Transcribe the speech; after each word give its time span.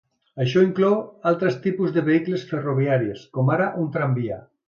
Això 0.43 0.61
inclou 0.67 0.95
altres 1.31 1.59
tipus 1.65 1.93
de 1.97 2.03
vehicles 2.09 2.47
ferroviaris, 2.53 3.23
com 3.39 3.55
ara 3.59 3.71
un 3.85 3.93
tramvia. 3.99 4.43